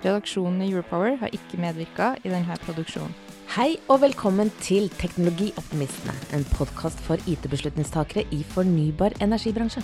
[0.00, 3.12] Redaksjonen i Europower har ikke medvirka i denne produksjonen.
[3.50, 9.82] Hei og velkommen til Teknologioptimistene, en podkast for IT-beslutningstakere i fornybar energibransje.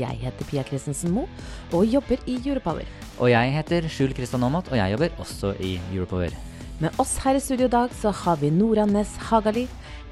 [0.00, 1.30] Jeg heter Pia Christensen Moe
[1.70, 2.88] og jobber i Europower.
[3.20, 6.34] Og jeg heter Skjul Kristian Aamodt, og jeg jobber også i Europower.
[6.80, 9.68] Med oss her i studio i dag så har vi Nora Næss Hagali,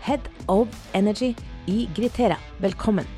[0.07, 1.33] Head of Energy
[1.67, 2.39] i Gritera.
[2.61, 3.18] Velkommen.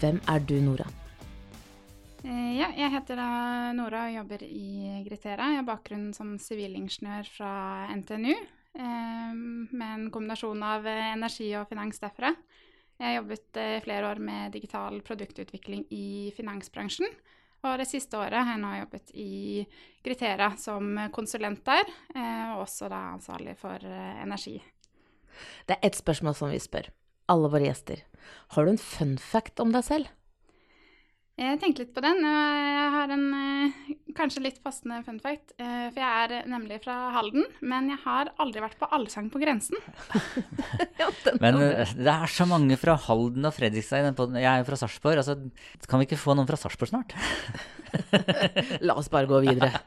[0.00, 0.86] hvem er du, Nora?
[2.24, 3.20] Eh, Ja, jeg heter
[3.76, 5.52] Nora og jobber i Gritera.
[5.52, 7.52] Jeg har bakgrunn som sivilingeniør fra
[7.94, 12.34] NTNU, eh, med en kombinasjon av eh, energi og finans derfra.
[12.98, 17.06] Jeg har jobbet flere år med digital produktutvikling i finansbransjen.
[17.62, 19.66] Og det siste året har jeg nå jobbet i
[20.02, 21.86] Gritera som konsulent der,
[22.54, 24.56] og også da ansvarlig for energi.
[25.66, 26.90] Det er ett spørsmål som vi spør
[27.28, 28.04] alle våre gjester.
[28.54, 30.14] Har du en fun fact om deg selv?
[31.38, 32.18] Jeg tenkte litt på den.
[32.26, 33.74] Jeg har en eh,
[34.18, 35.52] kanskje litt passende fun fact.
[35.62, 39.38] eh, For jeg er nemlig fra Halden, men jeg har aldri vært på Allsang på
[39.38, 39.78] grensen.
[41.44, 44.40] Men eh, det er så mange fra Halden og Fredrikstad i den podden.
[44.42, 45.22] Jeg er jo fra Sarpsborg.
[45.22, 45.38] Altså,
[45.86, 47.14] kan vi ikke få noen fra Sarpsborg snart?
[48.88, 49.78] La oss bare gå videre.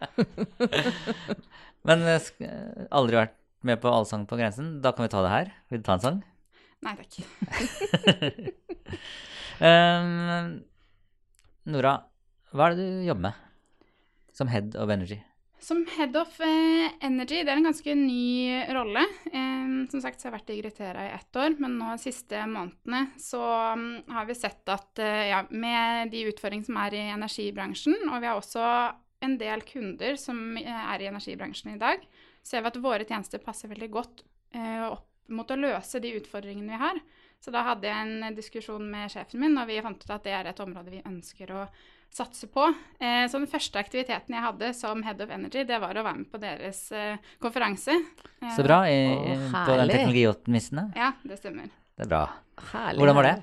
[1.83, 3.35] Men aldri vært
[3.67, 4.77] med på Allsang på grensen.
[4.81, 5.51] Da kan vi ta det her.
[5.67, 6.23] Vil du ta en sang?
[6.81, 7.19] Nei takk.
[9.61, 10.63] Um,
[11.69, 11.91] Nora,
[12.49, 15.19] hva er det du jobber med som head of energy?
[15.61, 19.03] Som head of eh, energy, det er en ganske ny rolle.
[19.29, 22.01] Eh, som sagt så har jeg vært i Gritera i ett år, men nå de
[22.01, 23.43] siste månedene så
[23.77, 28.17] mm, har vi sett at eh, ja, med de utfordringene som er i energibransjen, og
[28.17, 28.65] vi har også
[29.21, 30.65] en del kunder som eh,
[30.95, 32.01] er i energibransjen i dag,
[32.41, 36.81] ser vi at våre tjenester passer veldig godt opp mot å løse de utfordringene vi
[36.81, 36.99] har.
[37.41, 40.33] Så da hadde jeg en diskusjon med sjefen min, og vi fant ut at det
[40.37, 41.63] er et område vi ønsker å
[42.11, 42.65] satse på.
[42.99, 46.19] Eh, så den første aktiviteten jeg hadde som Head of Energy, det var å være
[46.19, 47.95] med på deres eh, konferanse.
[48.41, 50.89] Eh, Så bra i, Å, på den teknologioptimistene.
[50.99, 51.71] Ja, det stemmer.
[51.95, 52.25] Det er bra.
[52.73, 52.99] Herlig.
[52.99, 53.35] Hvordan var det?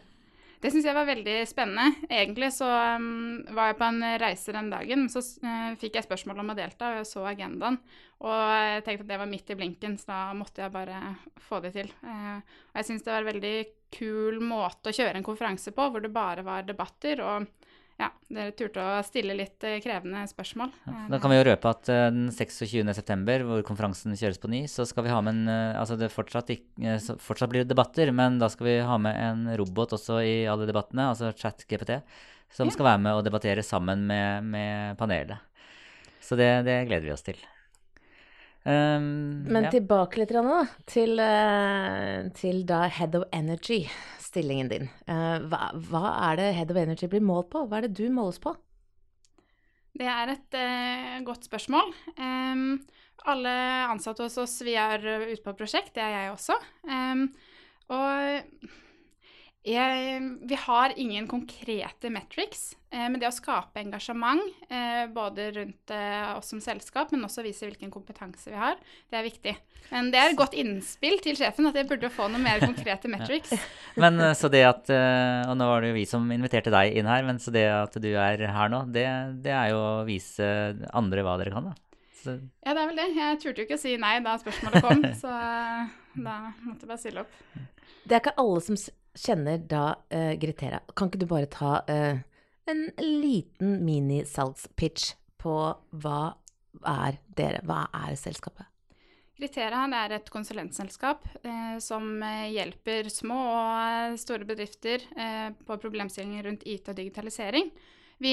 [0.59, 2.07] Det syns jeg var veldig spennende.
[2.11, 2.67] Egentlig så
[2.99, 6.57] um, var jeg på en reise den dagen, så uh, fikk jeg spørsmål om å
[6.59, 7.79] delta, og jeg så agendaen.
[8.27, 11.15] Og jeg tenkte at det var midt i blinken, så da måtte jeg bare
[11.47, 11.93] få det til.
[12.03, 12.41] Uh,
[12.73, 13.57] og jeg syns det var en veldig
[13.95, 17.23] kul måte å kjøre en konferanse på, hvor det bare var debatter.
[17.23, 17.58] Og
[17.99, 20.71] ja, dere turte å stille litt uh, krevende spørsmål.
[21.11, 22.87] Da kan vi jo røpe at eh, den 26.
[22.95, 26.13] september, hvor konferansen kjøres på ny, så skal vi ha med en eh, Altså det
[26.15, 30.21] fortsatt, eh, fortsatt blir det debatter, men da skal vi ha med en robot også
[30.23, 31.99] i alle debattene, altså ChatGPT,
[32.55, 32.77] som Ja.
[32.77, 35.43] skal være med og debattere sammen med, med panelet.
[36.23, 37.39] Så det, det gleder vi oss til.
[38.69, 39.71] Um, Men ja.
[39.73, 43.87] tilbake litt grann da, til, eh, til da Head of Energy,
[44.29, 44.89] stillingen din.
[45.09, 47.65] Eh, hva, hva er det Head of Energy blir målt på?
[47.67, 48.55] Hva er det du måles på?
[49.99, 51.89] Det er et uh, godt spørsmål.
[52.21, 52.77] Um,
[53.27, 53.55] alle
[53.91, 56.59] ansatte hos oss, vi er ute på prosjekt, det er jeg også.
[56.87, 57.25] Um,
[57.91, 58.69] og
[59.75, 65.93] jeg, vi har ingen konkrete metrics, eh, men det å skape engasjement eh, både rundt
[65.95, 68.79] eh, oss som selskap, men også vise hvilken kompetanse vi har,
[69.11, 69.55] det er viktig.
[69.89, 73.09] Men det er et godt innspill til sjefen at jeg burde få noe mer konkrete
[73.11, 73.55] metrics.
[74.03, 76.99] Men eh, så det at eh, Og nå var det jo vi som inviterte deg
[76.99, 79.07] inn her, men så det at du er her nå, det,
[79.45, 80.47] det er jo å vise
[80.97, 81.77] andre hva dere kan, da.
[82.19, 82.37] Så,
[82.67, 83.09] Ja, det er vel det.
[83.17, 86.91] Jeg turte jo ikke å si nei da spørsmålet kom, så eh, da måtte jeg
[86.91, 87.43] bare stille opp.
[88.09, 88.79] Det er ikke alle som
[89.19, 90.81] kjenner da uh, Gritera.
[90.95, 92.21] Kan ikke du bare ta uh,
[92.69, 95.55] en liten mini-salgspitch på
[96.03, 96.23] hva
[96.87, 97.63] er dere?
[97.67, 98.69] Hva er selskapet?
[99.39, 105.77] Gritera er et konsulentselskap eh, som eh, hjelper små og eh, store bedrifter eh, på
[105.79, 107.71] problemstillinger rundt IT og digitalisering.
[108.19, 108.33] Vi,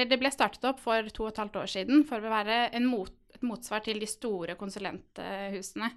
[0.00, 3.12] det ble startet opp for to og et halvt år siden for å være mot,
[3.34, 5.90] et motsvar til de store konsulenthusene.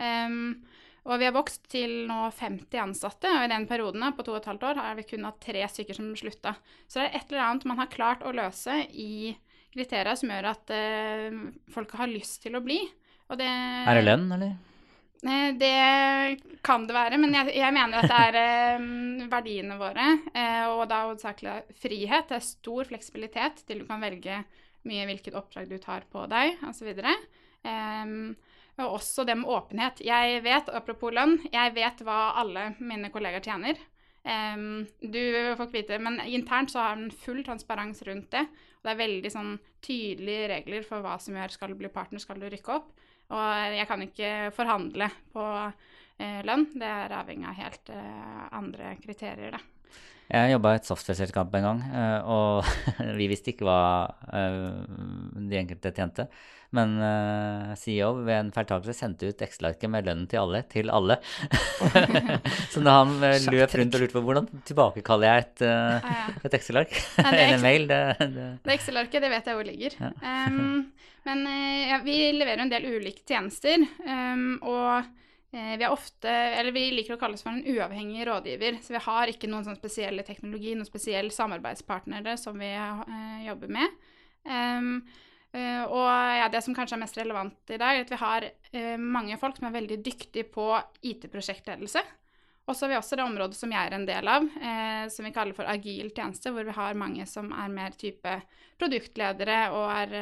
[0.00, 0.64] Um,
[1.04, 4.40] og vi har vokst til nå 50 ansatte, og i den perioden på to og
[4.40, 6.54] et halvt år har vi kun hatt tre stykker som slutta.
[6.88, 9.34] Så det er et eller annet man har klart å løse i
[9.74, 11.40] kriterier som gjør at uh,
[11.74, 12.78] folk har lyst til å bli.
[13.34, 14.54] Det, er det lønn, eller?
[15.24, 18.82] Det kan det være, men jeg, jeg mener at det er eh,
[19.32, 20.10] verdiene våre.
[20.36, 22.28] Eh, og da hovedsakelig frihet.
[22.28, 24.42] Det er stor fleksibilitet til du kan velge
[24.84, 26.90] mye hvilket oppdrag du tar på deg, osv.
[26.92, 28.12] Eh,
[28.82, 30.02] og også det med åpenhet.
[30.04, 33.78] Jeg vet, apropos lønn, jeg vet hva alle mine kolleger tjener.
[34.24, 35.20] Um, du
[35.56, 38.46] får ikke vite, men internt så har den full transparens rundt det.
[38.48, 39.52] Og det er veldig sånn
[39.84, 42.90] tydelige regler for hva som gjør skal du bli partner, skal du rykke opp.
[43.34, 46.66] Og jeg kan ikke forhandle på uh, lønn.
[46.74, 49.62] Det er avhengig av helt uh, andre kriterier, da.
[50.32, 52.64] Jeg jobba i et software-selskap en gang, eh, og
[53.18, 53.80] vi visste ikke hva
[54.32, 54.74] eh,
[55.36, 56.26] de enkelte tjente.
[56.74, 61.18] Men eh, CEO ved en feiltakelse sendte ut Excel-arket med lønnen til alle, til alle.
[62.72, 65.66] så da han løp rundt og lurte på hvordan tilbakekaller jeg et,
[66.48, 66.96] et Excel-ark?
[67.28, 67.86] Eller mail?
[67.90, 68.48] Det, det.
[68.64, 69.98] det Excel-arket, det vet jeg hvor ligger.
[70.00, 70.14] Ja.
[70.48, 70.88] Um,
[71.24, 71.46] men
[71.88, 75.06] ja, vi leverer en del ulike tjenester, um, og
[75.54, 76.30] vi, ofte,
[76.74, 78.80] vi, liker å kalles for en uavhengig rådgiver.
[78.82, 82.72] Så vi har ikke noen sånn spesielle teknologi, noen spesielle samarbeidspartnere som vi
[83.46, 83.94] jobber med.
[84.44, 84.96] Um,
[85.54, 88.46] Uh, og ja, det som kanskje er mest relevant i dag, er at vi har
[88.50, 90.66] uh, mange folk som er veldig dyktige på
[91.06, 92.02] IT-prosjektledelse.
[92.64, 95.28] Og så har vi også det området som jeg er en del av, uh, som
[95.28, 98.34] vi kaller for agil tjeneste, hvor vi har mange som er mer type
[98.80, 100.16] produktledere og er,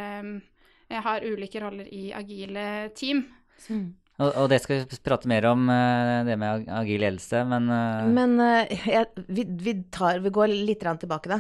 [1.07, 2.67] har ulike roller i agile
[2.99, 3.25] team.
[3.73, 3.87] Mm.
[4.21, 8.09] Og, og, det skal vi prate mer om, eh, det med agil ledelse, men uh...
[8.13, 11.39] Men uh, jeg, vi, vi, tar, vi, går litt tilbake, da.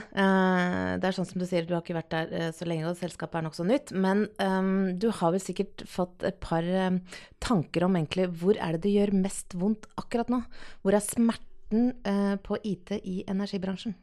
[0.98, 3.40] Det er sånn som du sier, du har ikke vært der så lenge, og selskapet
[3.40, 3.92] er nokså nytt.
[3.92, 6.64] Men um, du har vel sikkert fått et par
[7.42, 10.40] tanker om egentlig hvor er det det gjør mest vondt akkurat nå?
[10.82, 11.92] Hvor er smerten
[12.44, 13.96] på IT i energibransjen?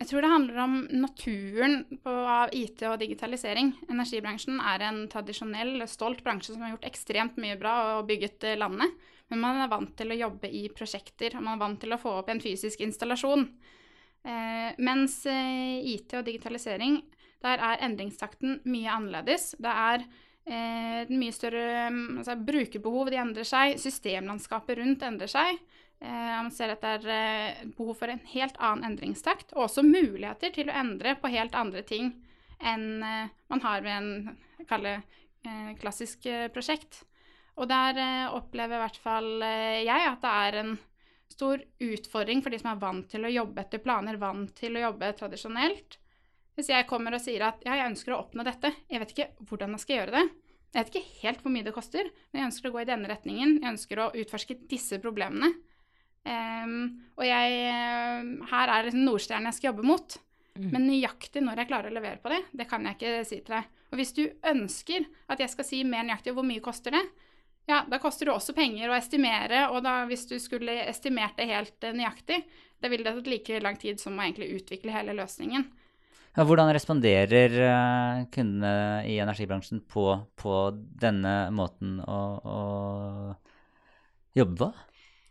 [0.00, 3.74] Jeg tror det handler om naturen på, av IT og digitalisering.
[3.92, 8.56] Energibransjen er en tradisjonell, stolt bransje som har gjort ekstremt mye bra og bygget eh,
[8.56, 8.94] landet.
[9.28, 12.00] Men man er vant til å jobbe i prosjekter, og man er vant til å
[12.00, 13.44] få opp en fysisk installasjon.
[14.24, 17.02] Eh, mens eh, IT og digitalisering,
[17.44, 19.50] der er endringstakten mye annerledes.
[19.60, 20.08] Det er
[20.48, 23.76] eh, mye større altså, brukerbehov, de endrer seg.
[23.80, 25.60] Systemlandskapet rundt endrer seg.
[26.00, 29.84] Eh, man ser at det er eh, behov for en helt annen endringstakt, og også
[29.86, 32.14] muligheter til å endre på helt andre ting
[32.60, 34.98] enn man har ved en kalle,
[35.80, 36.98] klassisk prosjekt.
[37.56, 37.96] Og der
[38.36, 40.74] opplever i hvert fall jeg at det er en
[41.32, 44.84] stor utfordring for de som er vant til å jobbe etter planer, vant til å
[44.84, 45.96] jobbe tradisjonelt.
[46.58, 49.28] Hvis jeg kommer og sier at ja, jeg ønsker å oppnå dette, jeg vet ikke
[49.48, 50.24] hvordan jeg skal gjøre det.
[50.70, 53.10] Jeg vet ikke helt hvor mye det koster, men jeg ønsker å gå i denne
[53.10, 53.56] retningen.
[53.58, 55.50] Jeg ønsker å utforske disse problemene.
[56.20, 57.54] Um, og jeg
[58.50, 60.18] Her er det liksom Nordstjernen jeg skal jobbe mot.
[60.58, 60.68] Mm.
[60.74, 63.56] Men nøyaktig når jeg klarer å levere på det, det kan jeg ikke si til
[63.56, 63.82] deg.
[63.90, 67.02] Og hvis du ønsker at jeg skal si mer nøyaktig hvor mye koster det,
[67.70, 71.50] ja, da koster det også penger å estimere, og da hvis du skulle estimert det
[71.50, 72.42] helt uh, nøyaktig,
[72.80, 75.66] da ville det tatt like lang tid som å egentlig utvikle hele løsningen.
[76.36, 80.04] Hvordan responderer uh, kundene i energibransjen på,
[80.38, 80.60] på
[81.02, 82.60] denne måten å, å
[84.38, 84.70] jobbe på?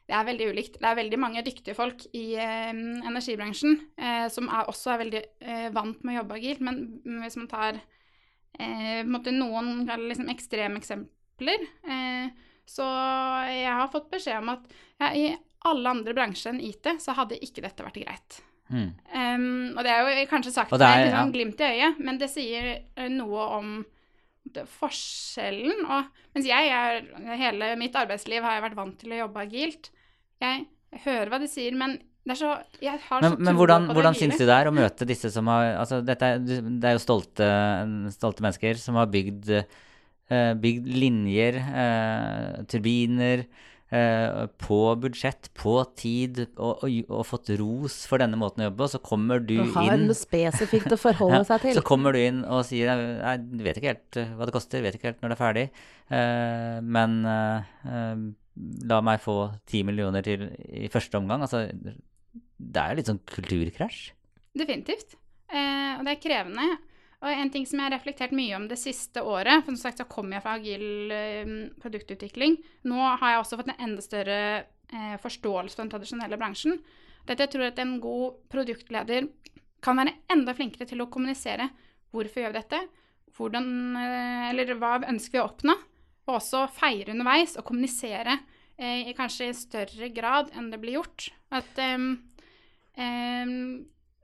[0.09, 0.79] det er veldig ulikt.
[0.81, 5.21] Det er veldig mange dyktige folk i eh, energibransjen eh, som er, også er veldig
[5.21, 6.63] eh, vant med å jobbe agilt.
[6.65, 6.79] Men
[7.21, 7.77] hvis man tar
[8.57, 12.87] eh, noen liksom ekstremeksempler, eh, så
[13.53, 14.65] jeg har fått beskjed om at
[14.97, 15.29] ja, i
[15.69, 18.41] alle andre bransjer enn IT så hadde ikke dette vært greit.
[18.69, 18.89] Mm.
[19.09, 22.29] Um, og det er jo kanskje sagt med et liksom, glimt i øyet, men det
[22.31, 23.71] sier eh, noe om
[24.79, 25.85] forskjellen.
[25.85, 27.01] Og mens jeg er,
[27.39, 29.91] hele mitt arbeidsliv har jeg vært vant til å jobbe agilt,
[30.39, 30.67] jeg,
[31.03, 32.49] hører hva de sier, men det er så
[32.83, 35.31] Jeg har men, så Men hvordan, på hvordan syns du det er å møte disse
[35.33, 37.47] som har Altså, dette det er jo stolte,
[38.13, 39.49] stolte mennesker som har bygd,
[40.29, 43.45] uh, bygd linjer, uh, turbiner,
[43.93, 48.83] uh, på budsjett, på tid, og, og, og, fått ros for denne måten å jobbe
[48.83, 51.77] på, så kommer du, inn har noe spesifikt å forholde seg til.
[51.79, 54.99] Så kommer du inn og sier Nei, du vet ikke helt hva det koster, vet
[54.99, 55.65] ikke helt når det er ferdig,
[56.89, 57.17] men
[58.89, 59.37] la meg få
[59.69, 61.43] ti millioner til i første omgang.
[61.45, 61.65] Altså,
[62.59, 64.01] det er jo litt sånn kulturkrasj.
[64.59, 65.15] Definitivt.
[65.49, 66.67] Eh, og det er krevende.
[67.19, 69.99] Og en ting som jeg har reflektert mye om det siste året For som sagt
[69.99, 71.51] så kommer jeg fra agil eh,
[71.83, 72.55] produktutvikling.
[72.87, 76.79] Nå har jeg også fått en enda større eh, forståelse for den tradisjonelle bransjen.
[77.27, 79.27] Dette jeg tror at en god produktleder
[79.83, 81.69] kan være enda flinkere til å kommunisere
[82.13, 82.79] hvorfor gjør vi dette,
[83.37, 83.67] hvordan
[83.99, 85.75] eh, Eller hva ønsker vi å oppnå?
[86.29, 88.37] Og også feire underveis og kommunisere
[88.77, 91.29] eh, kanskje større grad enn det blir gjort.
[91.51, 92.11] At em,
[92.95, 93.53] em,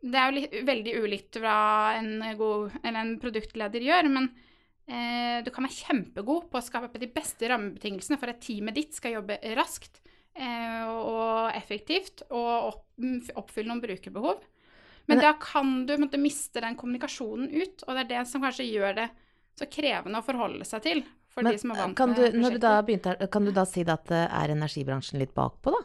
[0.06, 1.60] Det er jo litt, veldig ulikt hva
[1.98, 4.28] en, god, eller en produktleder gjør, men
[4.86, 8.98] eh, du kan være kjempegod på å skape de beste rammebetingelsene for at teamet ditt
[8.98, 10.02] skal jobbe raskt
[10.38, 12.84] eh, og effektivt og opp,
[13.42, 14.44] oppfylle noen brukerbehov.
[15.08, 18.46] Men, Men- da kan du måtte miste den kommunikasjonen ut, og det er det som
[18.46, 19.10] kanskje gjør det
[19.56, 22.32] så krevende å forholde seg til for Men de som er vant kan du, med
[22.34, 22.62] prosjektet.
[22.62, 25.82] du da begynte kan du da si at eh, er energibransjen litt bakpå, da?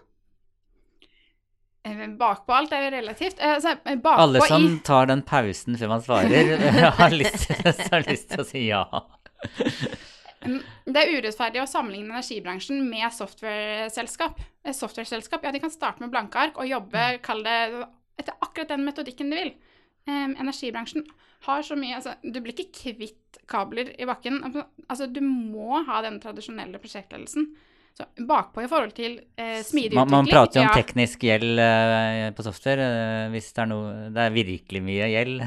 [1.83, 3.39] Eh, Bakpå alt er jo relativt.
[3.41, 6.57] Eh, altså, eh, Alle som i tar den pausen før man svarer,
[7.01, 7.49] har lyst,
[7.93, 8.83] har lyst til å si ja.
[10.45, 14.43] Mm, Det er urettferdig å sammenligne energibransjen med softwareselskap.
[14.77, 17.59] Softwareselskap ja, de kan starte med blanke ark og jobbe kall det,
[18.21, 19.53] etter akkurat den metodikken de vil.
[20.11, 21.05] Energibransjen
[21.45, 24.41] har så mye altså, Du blir ikke kvitt kabler i bakken.
[24.89, 27.51] Altså, du må ha den tradisjonelle prosjektledelsen.
[28.01, 30.77] Så bakpå i forhold til eh, smidig Man, man prater jo om ja.
[30.79, 35.43] teknisk gjeld eh, på software, eh, hvis det er noe Det er virkelig mye gjeld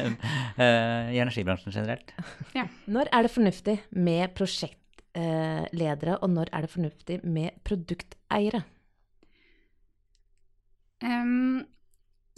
[0.00, 2.14] eh, i energibransjen generelt.
[2.88, 8.62] Når er det fornuftig med prosjektledere, og når er det fornuftig med produkteiere?
[11.00, 11.62] Um,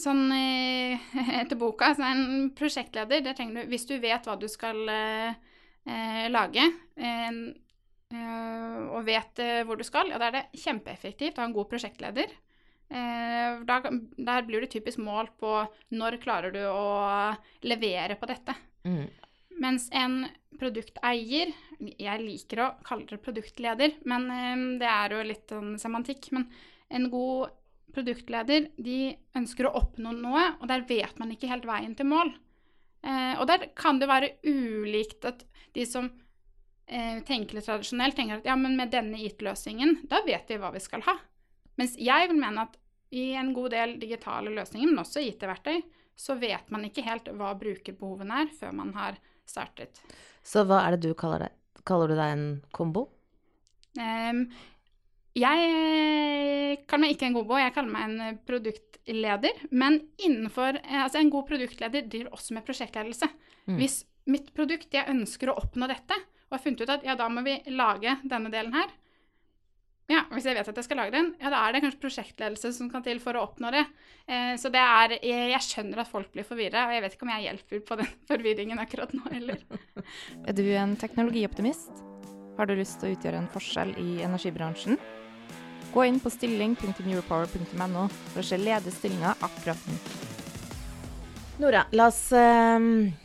[0.03, 4.39] sånn eh, etter boka, så er en prosjektleder, det trenger du hvis du vet hva
[4.39, 6.67] du skal eh, lage,
[6.97, 7.61] en, eh,
[8.13, 11.71] og vet eh, hvor du skal, ja, da er det kjempeeffektivt å ha en god
[11.71, 12.35] prosjektleder.
[12.93, 13.79] Eh, da,
[14.29, 15.63] der blir du typisk målt på
[15.97, 17.33] når klarer du å
[17.65, 18.57] levere på dette.
[18.85, 19.07] Mm.
[19.63, 20.25] Mens en
[20.59, 26.31] produkteier Jeg liker å kalle det produktleder, men eh, det er jo litt sånn semantikk.
[26.37, 26.47] Men
[26.93, 27.57] en god
[27.93, 32.33] produktleder, de ønsker å oppnå noe, og der vet man ikke helt veien til mål.
[33.03, 35.43] Eh, og der kan det være ulikt at
[35.75, 36.32] de som eh,
[36.87, 40.81] tenker litt tradisjonelt, tenker at ja, men med denne IT-løsningen, da vet vi hva vi
[40.83, 41.15] skal ha.
[41.81, 42.75] Mens jeg vil mene at
[43.13, 45.83] i en god del digitale løsninger, men også IT-verktøy,
[46.17, 50.01] så vet man ikke helt hva brukerbehovene er før man har startet.
[50.45, 51.53] Så hva er det du kaller det?
[51.89, 53.07] Kaller du deg en kombo?
[53.99, 54.47] Um,
[55.37, 59.63] jeg eh, kaller meg ikke en kombo, jeg kaller meg en eh, produktleder.
[59.73, 63.29] Men innenfor eh, Altså, en god produktleder driver også med prosjektledelse.
[63.67, 63.79] Mm.
[63.81, 66.19] Hvis mitt produkt, jeg ønsker å oppnå dette,
[66.53, 68.91] og har funnet ut at ja, da må vi lage denne delen her.
[70.11, 72.73] Ja, hvis jeg vet at jeg skal lage den, ja, da er det kanskje prosjektledelse
[72.77, 73.85] som kan til for å oppnå det.
[74.27, 77.25] Eh, så det er Jeg, jeg skjønner at folk blir forvirra, og jeg vet ikke
[77.25, 79.63] om jeg hjelper på den forvirringen akkurat nå heller.
[80.49, 82.05] Er du en teknologioptimist?
[82.59, 85.01] Har du lyst til å utgjøre en forskjell i energibransjen?
[85.95, 89.97] Gå inn på stilling.europower.no for å se ledige stillinger akkurat nå.
[91.63, 93.22] Nora, la oss eh,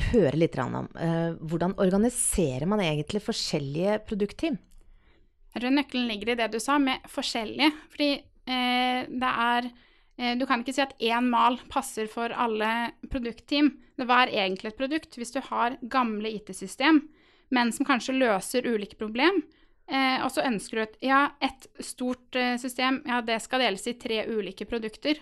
[0.00, 4.56] høre litt om eh, hvordan organiserer man egentlig forskjellige produktteam?
[5.52, 7.70] Jeg tror nøkkelen ligger i det du sa, med forskjellige.
[7.92, 12.92] Fordi eh, det er eh, Du kan ikke si at én mal passer for alle
[13.12, 13.74] produktteam.
[13.98, 17.02] Det var egentlig et produkt hvis du har gamle IT-system,
[17.52, 19.42] men som kanskje løser ulike problem.
[19.92, 23.84] Eh, og så ønsker du et, ja, et stort eh, system, ja, det skal deles
[23.90, 25.20] i tre ulike produkter.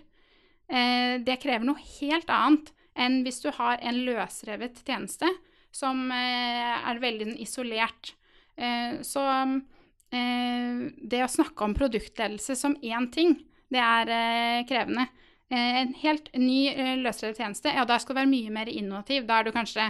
[0.70, 5.28] Eh, det krever noe helt annet enn hvis du har en løsrevet tjeneste
[5.70, 8.14] som eh, er veldig isolert.
[8.56, 13.36] Eh, så eh, det å snakke om produktledelse som én ting,
[13.70, 15.06] det er krevende.
[15.50, 19.24] En helt ny løsrevet tjeneste, ja, der skal du være mye mer innovativ.
[19.26, 19.86] Da er du kanskje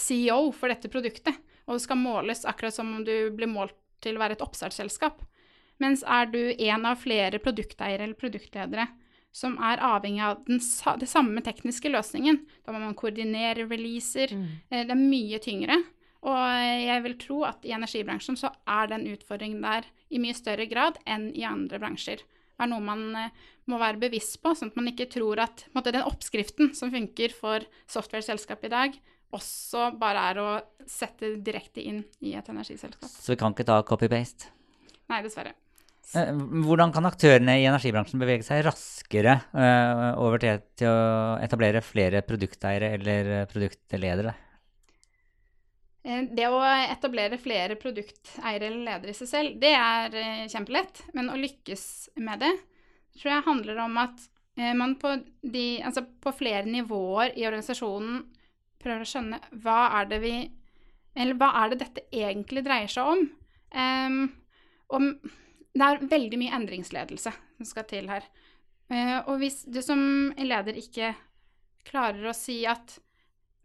[0.00, 4.16] CEO for dette produktet, og det skal måles akkurat som om du blir målt til
[4.16, 5.24] å være et oppstartsselskap.
[5.80, 8.86] Mens er du en av flere produkteiere eller produktledere
[9.36, 14.32] som er avhengig av den, sa- det samme tekniske løsningen, da må man koordinere releaser,
[14.32, 14.46] Mm.
[14.70, 15.76] det er mye tyngre.
[16.26, 16.38] Og
[16.82, 20.96] jeg vil tro at i energibransjen så er den utfordringen der i mye større grad
[21.06, 22.16] enn i andre bransjer.
[22.56, 23.28] Det er noe man eh,
[23.68, 26.72] må være bevisst på, sånn at man ikke tror at på en måte, den oppskriften
[26.74, 28.96] som funker for software-selskap i dag,
[29.36, 30.48] også bare er å
[30.88, 33.04] sette direkte inn i et energiselskap.
[33.10, 34.48] Så vi kan ikke ta copy-paste.
[35.10, 35.52] Nei, dessverre.
[36.14, 36.32] Eh,
[36.66, 42.22] Hvordan kan aktørene i energibransjen bevege seg raskere eh, over til, til å etablere flere
[42.26, 44.34] produkteiere eller eh, produktledere?
[46.06, 51.00] Det å etablere flere produkteiere eller ledere i seg selv, det er kjempelett.
[51.18, 51.82] Men å lykkes
[52.22, 52.52] med det
[53.16, 54.28] tror jeg handler om at
[54.78, 58.22] man på, de, altså på flere nivåer i organisasjonen
[58.80, 60.32] prøver å skjønne hva er det vi
[61.16, 63.26] Eller hva er det dette egentlig dreier seg om?
[63.74, 64.22] Um,
[64.94, 65.10] om
[65.76, 68.24] det er veldig mye endringsledelse som skal til her.
[68.92, 70.00] Eh, og hvis du som
[70.38, 71.12] leder ikke
[71.86, 72.98] klarer å si at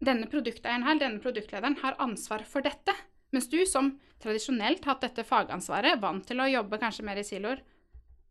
[0.02, 2.94] denne produkteieren her, denne produktlederen, har ansvar for dette.
[3.32, 7.26] Mens du som tradisjonelt har hatt dette fagansvaret, vant til å jobbe kanskje mer i
[7.26, 7.62] siloer,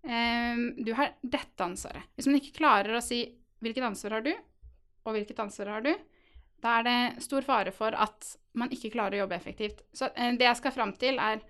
[0.04, 2.12] eh, du har dette ansvaret.
[2.16, 3.24] Hvis man ikke klarer å si
[3.62, 4.34] hvilket ansvar har du,
[5.06, 5.94] og hvilket ansvar har du,
[6.62, 9.82] da er det stor fare for at man ikke klarer å jobbe effektivt.
[9.96, 11.42] Så eh, det jeg skal fram til, er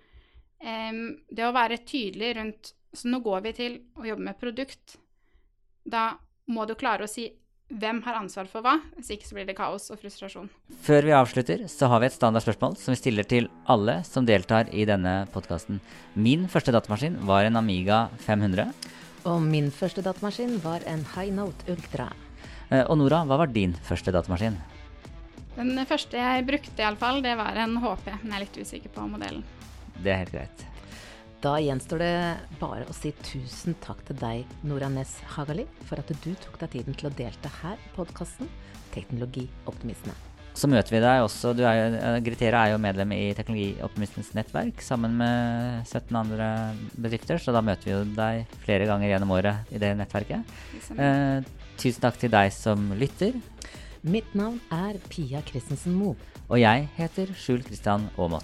[0.62, 4.98] det å være tydelig rundt Så nå går vi til å jobbe med produkt.
[5.88, 6.18] Da
[6.51, 7.30] må du klare å si
[7.72, 10.50] hvem har ansvar for hva, hvis ikke så blir det kaos og frustrasjon.
[10.84, 14.68] Før vi avslutter, så har vi et standardspørsmål som vi stiller til alle som deltar
[14.75, 15.80] i denne podkasten.
[16.20, 18.74] Min første datamaskin var en Amiga 500.
[19.24, 22.10] Og min første datamaskin var en High Note Ultra.
[22.72, 24.60] Eh, Og Nora, hva var din første datamaskin?
[25.56, 29.08] Den første jeg brukte, iallfall, det var en HP, men jeg er litt usikker på
[29.08, 29.44] modellen.
[30.03, 30.65] Det er helt greit.
[31.41, 32.12] Da gjenstår det
[32.60, 36.69] bare å si tusen takk til deg, Nora Næss Hagali, for at du tok deg
[36.77, 38.48] tiden til å delta her i podkasten
[38.93, 40.13] Teknologioptimistene.
[40.53, 44.33] Så møter vi deg også du er, jo- eh, Gritera er jo medlem i Teknologioptimistenes
[44.36, 49.31] nettverk sammen med 17 andre bedrifter, så da møter vi jo deg flere ganger gjennom
[49.31, 50.43] året i det nettverket.
[51.00, 51.41] Eh,
[51.77, 53.33] tusen takk til deg som lytter,
[54.03, 56.15] Mitt navn er Pia Christensen Moe.
[56.50, 58.43] og jeg heter Skjul Kristian Aamodt.